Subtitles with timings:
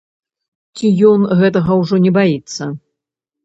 [0.77, 2.63] Ці ён гэтага ўжо не баіцца?